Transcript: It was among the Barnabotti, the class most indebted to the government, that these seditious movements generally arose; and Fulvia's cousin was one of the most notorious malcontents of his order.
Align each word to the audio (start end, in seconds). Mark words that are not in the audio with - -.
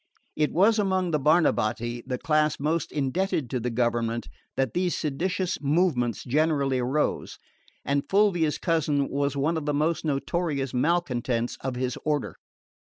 It 0.35 0.51
was 0.51 0.79
among 0.79 1.11
the 1.11 1.19
Barnabotti, 1.19 2.01
the 2.07 2.17
class 2.17 2.59
most 2.59 2.91
indebted 2.91 3.51
to 3.51 3.59
the 3.59 3.69
government, 3.69 4.29
that 4.57 4.73
these 4.73 4.97
seditious 4.97 5.61
movements 5.61 6.23
generally 6.23 6.79
arose; 6.79 7.37
and 7.85 8.09
Fulvia's 8.09 8.57
cousin 8.57 9.09
was 9.09 9.37
one 9.37 9.57
of 9.57 9.67
the 9.67 9.75
most 9.75 10.03
notorious 10.03 10.73
malcontents 10.73 11.55
of 11.61 11.75
his 11.75 11.99
order. 12.03 12.37